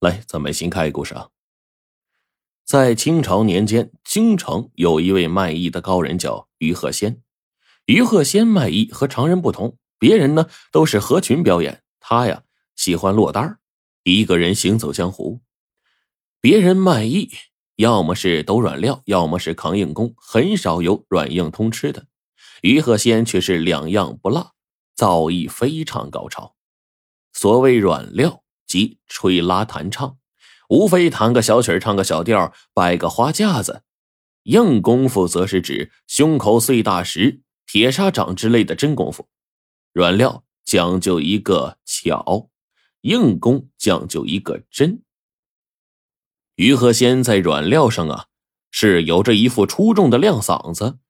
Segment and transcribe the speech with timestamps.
[0.00, 1.28] 来，咱们先看故事啊。
[2.64, 7.22] 在清朝年间，京城有一位卖艺的高人，叫于鹤仙。
[7.84, 12.44] 于鹤仙卖艺和常人不同，别人呢都是合群表演，他呀
[12.76, 13.58] 喜欢落单
[14.02, 15.42] 一个人行走江湖。
[16.40, 17.30] 别人卖艺，
[17.76, 22.06] 要么是抖软料，要么是扛硬功，很少有软硬通吃的。
[22.62, 24.54] 于鹤仙却是两样不落，
[24.94, 26.56] 造诣非常高超。
[27.34, 28.42] 所谓软料。
[28.70, 30.16] 即吹拉弹唱，
[30.68, 33.82] 无非弹个小曲唱个小调，摆个花架子。
[34.44, 39.28] 硬功夫则是指胸口碎大石、铁砂掌之类的真功夫。
[39.92, 42.48] 软料讲究一个巧，
[43.00, 45.02] 硬功讲究一个真。
[46.54, 48.26] 于和仙在软料上啊，
[48.70, 51.00] 是有着一副出众的亮嗓子。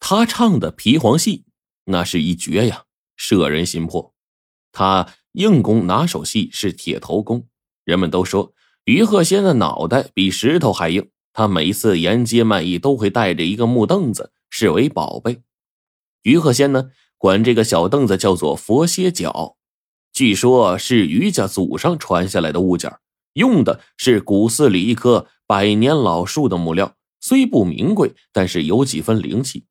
[0.00, 1.44] 他唱的皮黄戏，
[1.84, 4.14] 那是一绝呀，摄人心魄。
[4.72, 5.14] 他。
[5.38, 7.46] 硬功拿手戏是铁头功，
[7.84, 8.54] 人们都说
[8.86, 11.10] 于鹤仙的脑袋比石头还硬。
[11.32, 15.40] 他每次沿街卖艺都会带着一个木凳子，视为宝贝。
[16.22, 19.56] 于鹤仙呢，管这个小凳子叫做佛歇脚，
[20.12, 22.92] 据说是于家祖上传下来的物件，
[23.34, 29.66] 用的是古寺里一棵百年老树的木料，虽不名贵，但是有几分灵气。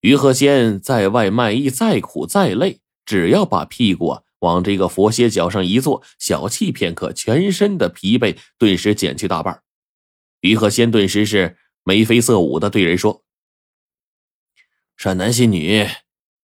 [0.00, 4.22] 于鹤仙在外卖艺再苦再累，只要把屁股啊。
[4.42, 9.62] 往这个佛歇脚上一坐，小憩片刻，全身的疲惫顿时减去大半。
[10.40, 13.22] 于鹤仙顿时是眉飞色舞的对人说
[14.98, 15.86] ：“善男信女，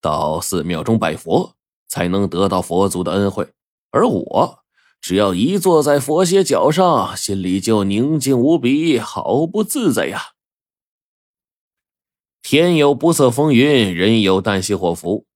[0.01, 1.57] 到寺庙中拜佛，
[1.89, 3.49] 才能得到佛祖的恩惠。
[3.91, 4.61] 而我
[5.01, 10.35] 只要一坐在佛歇脚上，心里就宁静无比，好不自在呀。
[12.43, 15.27] 天有不测风云，人有旦夕祸福。”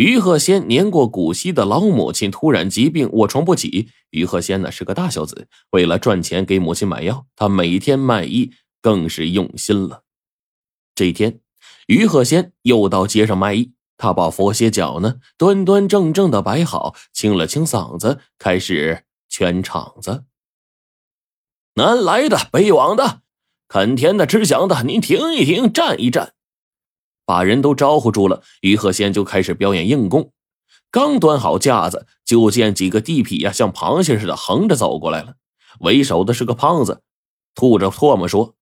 [0.00, 3.90] 于鹤仙年过古稀的老母亲突然疾病卧床不起。
[4.08, 10.04] 于鹤仙呢是个大孝子，为了赚钱给母亲买药，他每天卖艺更是用心了。
[10.94, 11.40] 这一天，
[11.86, 20.24] 于鹤仙又到街上卖艺，他把佛鞋脚呢端端正正的摆好，清了清嗓子，开始圈场子。
[21.74, 23.20] 南来的，北往的，
[23.68, 26.32] 啃甜的，吃香的，您停一停，站一站。
[27.30, 30.32] 把人都招呼住了，于鹤仙就开始表演硬功。
[30.90, 35.34] 刚端好架子，就见几个地痞呀，像螃蟹似的横着走过来了。
[35.78, 37.02] 为首的是个胖子，
[37.54, 38.56] 吐着唾沫说：“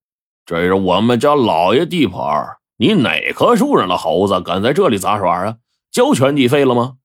[0.45, 5.57] 这是我们家老爷地盘，你哪棵树上的猴子敢在这里杂耍啊？
[5.91, 6.99] 交全地费了吗？”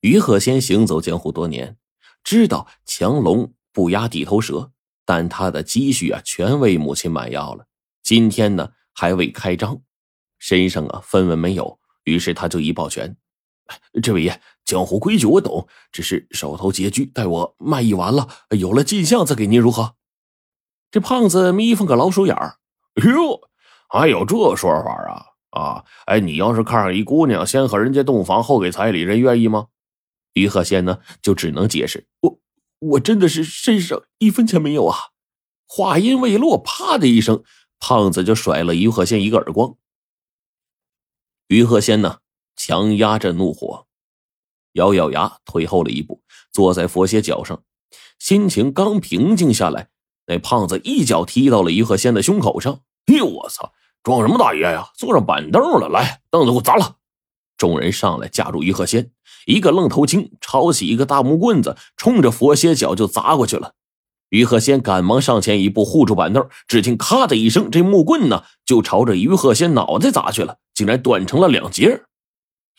[0.00, 1.76] 于鹤仙行走江湖多年，
[2.24, 4.70] 知道强龙不压地头蛇，
[5.04, 7.66] 但他的积蓄啊，全为母亲买药了。
[8.02, 9.82] 今天呢，还未开张。
[10.38, 13.16] 身上啊分文没有，于是他就一抱拳
[14.02, 19.94] ：“这位爷，江湖规矩我懂，只是手头拮据，待我卖艺完了，有了进项再给您如何？”
[20.90, 22.58] 这胖子眯缝个老鼠眼儿
[23.04, 23.40] ：“哟，
[23.88, 25.26] 还有这说法啊？
[25.50, 29.66] 啊，哎，你要是看上一姑娘，先和人家洞房，后给彩礼，人愿意吗？”
[30.34, 32.38] 于鹤仙呢就只能解释：“我
[32.78, 34.96] 我真的是身上一分钱没有啊！”
[35.66, 37.42] 话音未落，啪的一声，
[37.80, 39.76] 胖子就甩了于鹤仙一个耳光。
[41.48, 42.18] 于鹤仙呢，
[42.56, 43.86] 强压着怒火，
[44.72, 46.20] 咬咬牙，退后了一步，
[46.52, 47.62] 坐在佛鞋脚上，
[48.18, 49.88] 心情刚平静下来，
[50.26, 52.80] 那胖子一脚踢到了于鹤仙的胸口上。
[53.06, 53.72] 哎呦，我操！
[54.02, 54.90] 装什么大爷呀？
[54.96, 56.96] 坐上板凳了，来，凳子给我砸了！
[57.56, 59.12] 众人上来架住于鹤仙，
[59.46, 63.75] 一个愣头青抄起一个大木棍子，冲着佛鞋脚就砸过去了。
[64.30, 72.02] 于鹤仙赶忙上前一步护住板凳，只听“咔”的一声，这木棍呢就朝着于鹤仙脑袋砸去了，竟然断成了两截。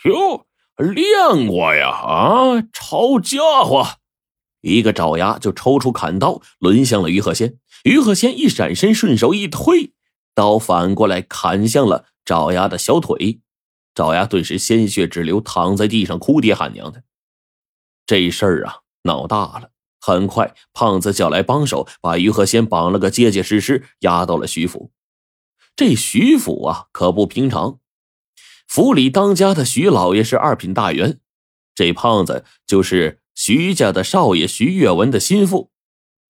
[0.04, 0.46] 哟，
[0.78, 1.90] 练过呀！
[1.90, 3.86] 啊，抄家伙！
[4.62, 7.58] 一个爪牙就抽出砍刀，抡向了于鹤仙。
[7.84, 9.94] 于鹤仙一闪身，顺手一推，
[10.36, 13.40] 刀反过来砍向了爪牙的小腿。
[13.96, 17.04] 爪牙顿时鲜血直流，躺在地上哭爹喊娘的。
[18.06, 19.70] 这事儿啊，闹大了。
[20.08, 24.94] 很快，胖子叫来帮手，把于和仙绑了个结结实实，押到了徐府。
[25.76, 27.82] 这徐府啊，可不平常。
[28.70, 31.20] 府里当家的徐老爷是二品大员，
[31.76, 35.74] 这胖子就是徐家的少爷徐月文的心腹。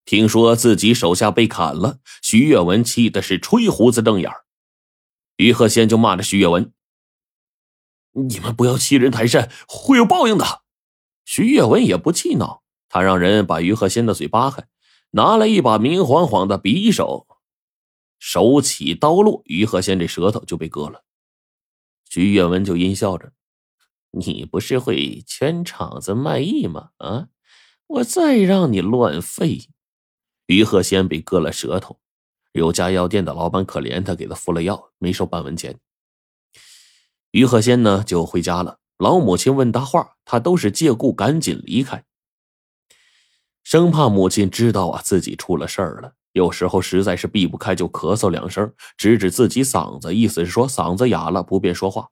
[0.06, 4.45] 听说自己手下被砍了，徐月文气的是吹胡子瞪眼儿
[5.35, 6.73] 于和仙就骂着徐月文
[8.27, 10.63] ：“你们不要欺人太甚，会有报应的。”
[11.25, 12.63] 徐月文也不气恼。
[12.97, 14.67] 他让人把于鹤仙的嘴扒开，
[15.11, 17.27] 拿来一把明晃晃的匕首，
[18.17, 21.03] 手起刀落，于鹤仙这舌头就被割了。
[22.09, 23.33] 徐远文就阴笑着
[24.09, 26.89] ：“你不是会圈场子卖艺吗？
[26.97, 27.27] 啊，
[27.85, 29.69] 我再让你乱废，
[30.47, 31.99] 于鹤仙被割了舌头，
[32.53, 35.77] 有家药店的老板可怜他，给他敷了药，没收半文钱。
[37.29, 38.79] 于鹤仙呢就回家了。
[38.97, 42.03] 老母亲问他话，他都是借故赶紧离开，
[43.69, 46.13] 生怕母亲知道啊自己出了事儿了。
[46.31, 52.07] 有时候实在是避不开，就咳嗽两声，指指自己嗓子，意思是说嗓子哑了，不便说话。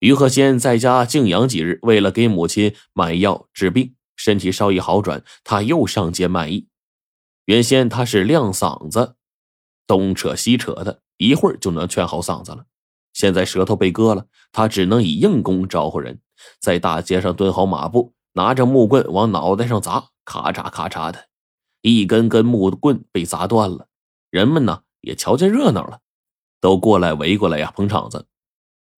[0.00, 6.68] 于鹤仙在家静养几日，为了给母亲买药治病，身体稍一好转，他又上街卖艺。
[7.46, 9.14] 原先他是亮嗓子，
[9.86, 12.66] 东扯西扯的，一会儿就能劝好嗓子了。
[13.14, 16.20] 现在舌头被割了，他只能以硬功招呼人，
[16.60, 21.26] 在大街上蹲好马步，拿着木棍往脑袋上砸，咔嚓咔嚓的，
[21.82, 23.88] 一根根木棍被砸断了。
[24.30, 25.98] 人们呢也瞧见热闹了，
[26.60, 28.28] 都过来围过来呀捧场子。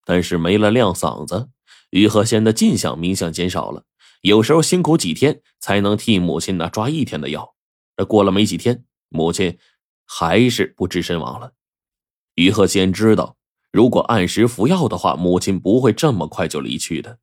[0.05, 1.49] 但是没了亮嗓子，
[1.89, 3.85] 于和仙的进项明显减少了，
[4.21, 7.55] 有时候辛苦几天才能替母亲呢抓一天的药。
[7.97, 9.59] 这过了没几天，母亲
[10.05, 11.53] 还是不治身亡了。
[12.35, 13.39] 于和仙知道。
[13.73, 17.19] 如果按时服药的话，母亲不会这么快就离去的，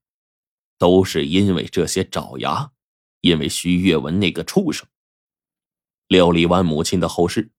[0.77, 2.71] 都是因为这些爪牙，
[3.21, 4.87] 因为徐月文那个畜生。
[6.07, 7.51] 料理完母亲的后事，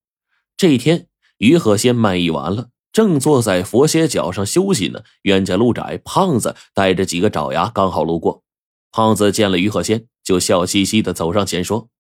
[0.57, 5.03] 这一天于和仙卖艺完了，正坐在佛鞋脚上休息呢。
[5.23, 8.43] 冤家路窄，胖子带着几个爪牙刚好路过。
[8.91, 11.91] 胖子见了于和仙，就笑嘻嘻的走上前说：“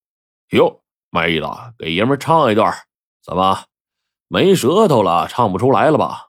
[0.52, 2.74] 哟，卖艺的，给爷们唱一段，
[3.22, 3.66] 怎么
[4.26, 5.28] 没舌头了？
[5.28, 6.28] 唱不出来了吧？”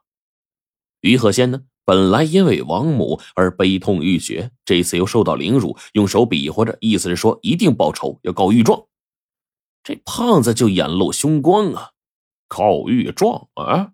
[1.00, 8.86] 于鹤仙呢，本来因为亡母而悲痛欲绝，这次又受到凌辱，用手比划着，意思是说一定报仇，要告御状。
[9.84, 11.94] 这胖子就眼露凶光啊，
[12.48, 13.94] 告御状啊，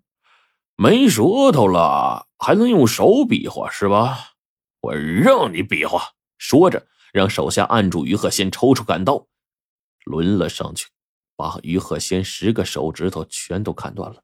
[0.76, 4.34] 没舌头了还能用手比划是吧？
[4.82, 6.10] 我让你比划！
[6.36, 9.26] 说着，让手下按住于鹤仙，抽出杆刀，
[10.04, 10.88] 抡了上去，
[11.34, 14.22] 把于鹤仙十个手指头全都砍断了。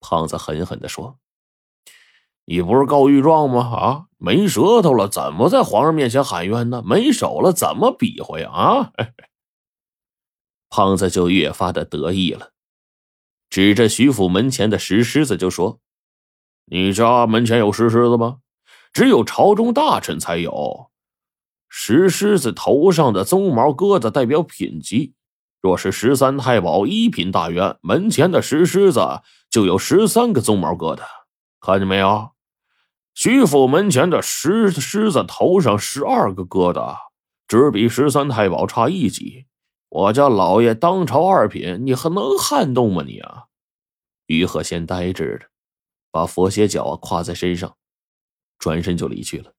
[0.00, 1.16] 胖子狠狠地说。
[2.50, 3.60] 你不是告御状吗？
[3.76, 6.82] 啊，没舌头了，怎么在皇上面前喊冤呢？
[6.82, 8.50] 没手了，怎么比划呀？
[8.50, 8.92] 啊！
[10.70, 12.52] 胖子就越发的得意了，
[13.50, 15.80] 指着徐府门前的石狮子就说
[16.64, 18.38] ：“你家门前有石狮子吗？
[18.94, 20.90] 只有朝中大臣才有。
[21.68, 25.12] 石狮子头上的鬃毛疙瘩代表品级，
[25.60, 29.20] 若是十三太保一品大员，门前的石狮子
[29.50, 31.02] 就有十三个鬃毛疙瘩，
[31.60, 32.30] 看见没有？”
[33.20, 36.96] 徐府门前的石狮子头上十二个疙瘩，
[37.48, 39.48] 只比十三太保差一级。
[39.88, 43.02] 我家老爷当朝二品，你还能撼动吗？
[43.04, 43.46] 你啊！
[44.26, 45.50] 于和仙呆滞着，
[46.12, 47.76] 把佛鞋脚啊挎在身上，
[48.56, 49.52] 转身就离去了。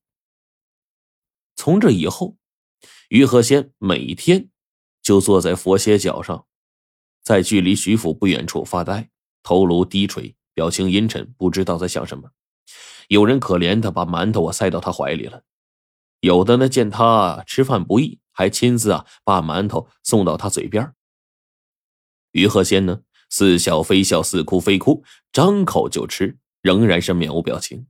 [1.58, 2.38] 从这以后，
[3.10, 4.50] 于和仙每天
[5.02, 6.46] 就坐在佛鞋脚上，
[7.22, 9.10] 在距离徐府不远处发呆，
[9.44, 12.32] 头颅低垂，表情阴沉，不知道在想什么。
[13.10, 15.42] 有人可怜他，把馒头啊塞到他怀里了；
[16.20, 20.94] 有的呢，见他吃饭不易，还亲自啊把馒头送到他嘴边。
[22.34, 25.04] 于鹤仙呢，似笑非笑，似哭非哭，
[25.34, 27.88] 张口就吃，仍然是面无表情。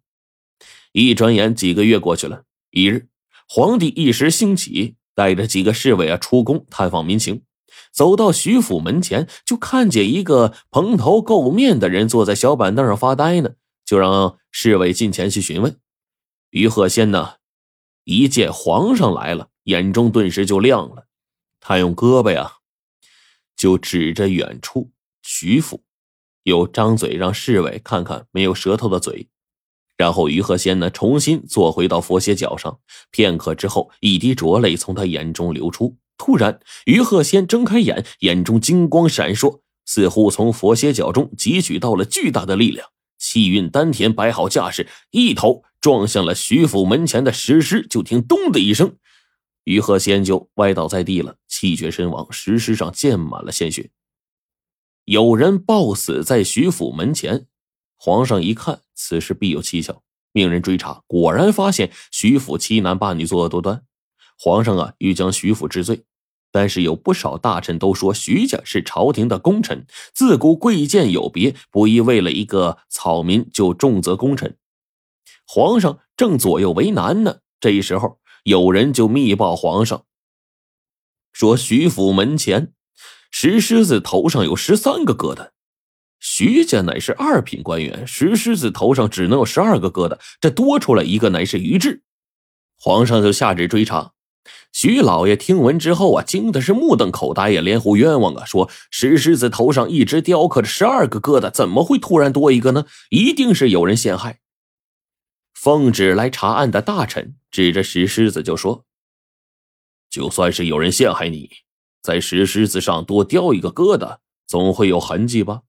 [0.94, 2.46] 一转眼，几个月过去了。
[2.72, 3.10] 一日，
[3.50, 7.44] 皇帝一时兴起，带着几个侍卫啊出宫探访民情，
[7.92, 13.56] 走到徐府门前，就看见一个蓬头垢面的人坐在小板凳上发呆呢。
[13.90, 15.80] 就让侍卫近前去询问，
[16.52, 17.38] 于鹤仙呢，
[18.04, 21.08] 一见皇上来了，眼中顿时就亮了。
[21.60, 22.58] 他用胳膊呀，
[23.58, 24.92] 就指着远处
[25.24, 25.84] 徐府，
[26.44, 29.28] 又张嘴让侍卫看看没有舌头的嘴。
[29.98, 32.80] 然后于鹤仙呢，重新坐回到佛鞋脚上。
[33.10, 35.98] 片刻之后，一滴浊泪从他眼中流出。
[36.16, 42.88] 突然，于鹤仙睁开眼，眼中金光闪烁，似乎从佛鞋脚中汲取到了巨大的力量。
[43.20, 47.86] 气运丹田，摆好架势，一头撞向了徐府门前的石狮。
[47.86, 48.96] 就听“咚”的一声，
[49.66, 52.26] 于鹤仙就歪倒在地了，气绝身亡。
[52.32, 53.92] 石狮上溅满了鲜血。
[55.06, 57.46] 有人暴死在徐府门前，
[57.98, 63.84] 皇上一看，此事必有蹊跷，命人追查，果然发现徐府七男八女作恶多端。
[64.38, 66.06] 皇上啊，欲将徐府治罪。
[66.52, 74.58] 但是有不少大臣都说徐家是朝廷的功臣，自古贵贱有别，不宜为了一个草民就重责功臣。
[75.46, 80.06] 皇上正左右为难呢，这时候有人就密报皇上，
[81.32, 82.74] 说徐府门前
[83.32, 85.50] 石狮子头上有十三个疙瘩。
[86.20, 92.04] 徐家乃是二品官员，石狮子头上只能有十二个疙瘩，这多出来一个乃是于志。
[92.78, 94.14] 皇上就下旨追查。
[94.72, 102.86] 徐老爷听闻之后啊，惊的是目瞪口呆呀，连呼冤枉啊，说石狮子头上一直雕刻着十二个疙瘩，怎么会突然多一个呢？
[103.10, 104.40] 一定是有人陷害。
[105.54, 108.86] 奉旨来查案的大臣指着石狮子就说
[110.10, 111.50] ：“就算是有人陷害你，
[112.02, 115.64] 在石狮子上多雕一个疙瘩，总会有痕迹吧？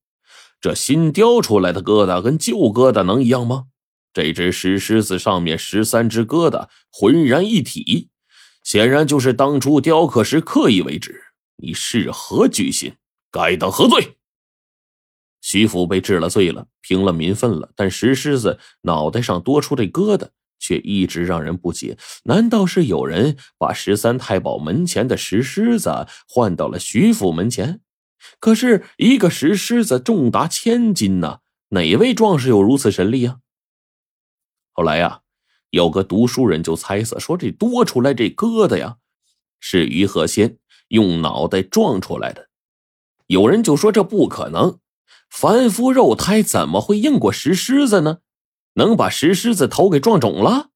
[0.60, 3.64] 这新雕出来的疙瘩跟旧疙瘩能一样吗？
[4.12, 8.10] 这只石狮子上面十三只疙瘩浑然一体。”
[8.62, 11.22] 显然就是当初雕刻时刻意为之，
[11.56, 12.94] 你是何居心？
[13.30, 14.16] 该当何罪？
[15.40, 21.96] 徐府被治了罪了，平了民愤了，但石狮子脑袋上多出这疙瘩，却一直让人不解。
[22.24, 27.80] 难道是有人把十三太保门前的石狮子换到了徐府门前？
[28.38, 31.40] 可是一个石狮子重达千斤呐，
[31.70, 33.38] 哪位壮士有如此神力啊？
[34.72, 35.22] 后来呀。
[35.70, 38.96] 有个读书人就猜测说：“这多出来这疙瘩呀，
[39.60, 40.58] 是于鹤仙
[40.88, 42.48] 用脑袋撞出来的。”
[43.28, 44.80] 有人就说：“这不可能，
[45.30, 48.18] 凡夫肉胎怎么会硬过石狮子呢？
[48.74, 50.70] 能把石狮子头给撞肿了？”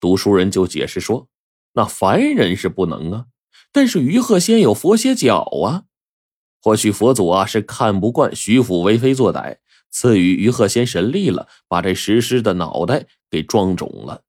[0.00, 1.28] 读书人就解释说
[1.72, 3.26] ：“那凡人是不能啊，
[3.72, 5.84] 但是于鹤仙有佛鞋脚啊，
[6.60, 9.56] 或许佛祖啊是看不惯徐府为非作歹。”
[9.94, 14.24] 赐予于鹤仙神力了，把这石狮的脑袋给撞肿了。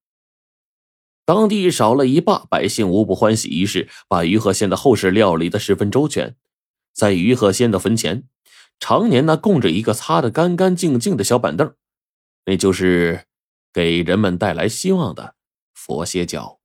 [1.26, 3.50] 当地少了一霸，百姓无不欢喜。
[3.50, 6.36] 于是把于鹤仙的后事料理的十分周全。
[6.94, 8.26] 在于鹤仙的坟前，
[8.80, 11.74] 常年呢供着一个擦得干干净净的小板凳，
[12.46, 13.26] 那就是
[13.74, 15.34] 给人们带来希望的
[15.74, 16.60] 佛歇脚。